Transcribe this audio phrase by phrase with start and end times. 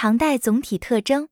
[0.00, 1.28] 唐代总体特征：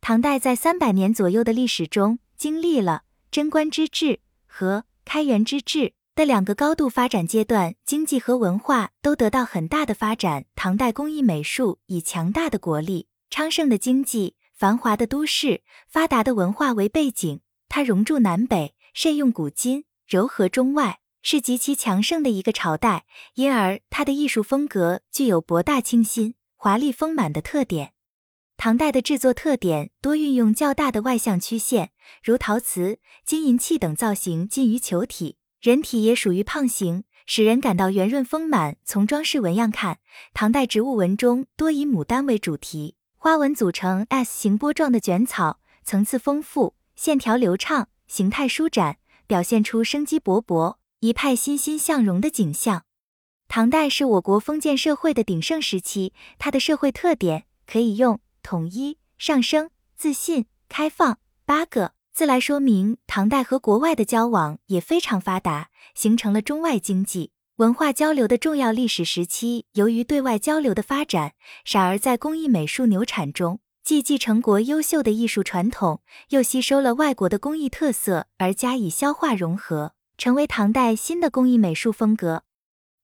[0.00, 10.44] 唐代在三百年左右的历史中，经历了贞观之治和开元之治的两个高度发展阶段，经济和文化都得到很大的发展。
[10.54, 23.04] 唐代工艺美术以强大的国力、昌盛的经济、繁华的都市、发达的文化为背景，它融驻南北，慎用古今，柔和中外，是极其强盛的一个朝代。
[23.34, 27.94] 因而，它的艺术风格具有博大清新、华丽丰满的特点。
[28.56, 31.90] 唐代的制作特点多运用较大的外向曲线，
[32.24, 38.76] 如陶瓷、金银器等造型近于球体，人体也属于胖形，使人感到圆润丰满。
[38.82, 39.98] 从装饰纹样看，
[40.32, 48.96] 唐代植物纹中多以牡丹为主题，花纹组成 S 形波状的卷草，层次丰富，线条流畅，形态舒展，
[49.26, 52.84] 表现出生机勃勃、一派欣欣向荣的景象。
[53.48, 58.18] 唐代是我国封建社会的鼎盛时期，它的社会特点可以用。
[58.46, 69.66] 统一、上升、自信、开放八个字来说明，唐代和国外的交往也非常发达，形成了中外经济文化交流的重要历史时期。
[69.72, 71.32] 由于对外交流的发展，
[71.64, 82.44] 傻儿在工艺美术牛产中，既继承国优秀的艺术传统，又吸收了外国的工艺特色而加以消化融合，成为唐代新的工艺美术风格。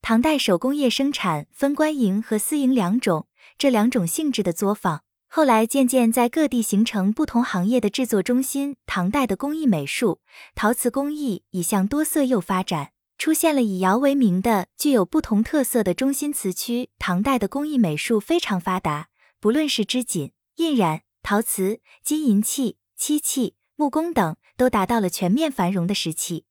[0.00, 3.26] 唐代手工业生产分官营和私营两种，
[3.58, 5.02] 这两种性质的作坊。
[5.34, 8.76] 后来渐渐在各地形成不同行业的制作中心。
[8.84, 10.20] 唐代的工艺美术，
[10.54, 16.90] 陶瓷工艺已向多色釉发展，出现了以窑为名的具有不同特色的中心瓷区。
[16.98, 19.08] 唐代的工艺美术非常发达，
[19.40, 26.44] 不论是织锦、印染、陶瓷、金银器、漆器、木工等，都达到了全面繁荣的时期。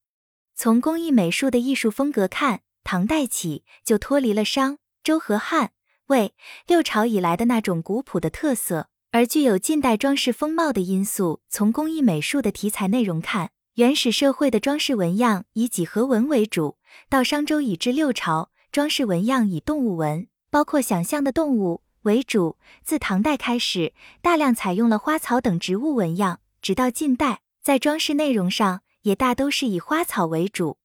[0.55, 5.73] 从工艺美术的艺术风格看，唐代起就脱离了商、周和汉。
[6.11, 6.33] 魏
[6.67, 11.39] 六朝以来的那种古朴的特色，而具有近代装饰风貌的因素。
[11.47, 16.75] 从工艺美术的题材内容看，原始社会的装饰纹样以几何纹为主；
[17.09, 22.57] 到商周以至六朝，装饰纹样以动物纹，包括想象的动物为主。
[22.83, 30.77] 自唐代开始，大量采用了花草等植物纹样，直到近代，在装饰内容上也大都是以花草为主。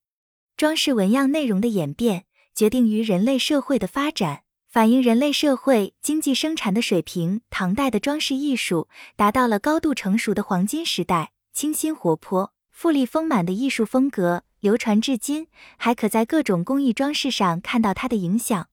[0.57, 4.45] 装饰纹样内容的演变，决定于人类社会的发展。
[4.77, 15.49] 反映人类社会经济生产的水平，唐代的装饰艺术达到了高度成熟的黄金时代，清新活泼、富丽丰满的艺术风格流传至今，
[15.79, 18.69] 还可在各种工艺装饰上看到它的影响。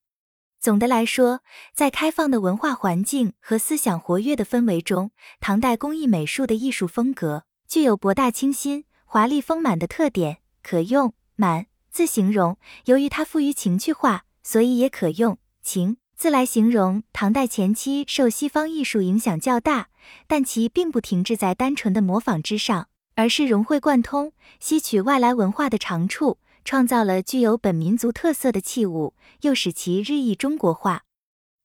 [0.59, 1.39] 总的来说，
[1.73, 12.57] 在开放的文化环境和思想活跃的氛围中，唐代工艺美术的艺术风格具有博大清新、华丽丰满的特点，可用“满”字形容。
[12.87, 15.37] 由于它富于情趣化，所以也可用。
[15.63, 19.87] 情字来形容唐代前期受西方艺术影响较大，
[20.27, 31.03] 但其并不停滞在单纯的模仿之上，而是融会贯通，吸取外来文化的长处，创造了具有本民族特色的器物，又使其日益中国化。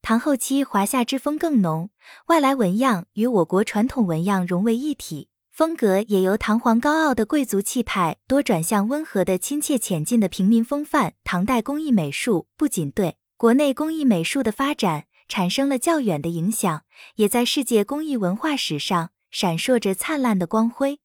[0.01, 1.89] 唐后期华夏之风更浓，
[2.27, 11.13] 外来纹样与我国传统纹样融为一体，风格也由堂皇高傲的贵族气派多转向温和的亲切浅近的平民风范。
[11.25, 16.83] 唐代工艺美术不仅对国内工艺美术的发展产生了较远的影响，
[17.15, 20.99] 也在世界工艺文化史上闪烁着灿烂的光辉。